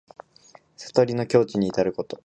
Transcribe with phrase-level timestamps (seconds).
[0.79, 2.19] 悟りの境地にいたること。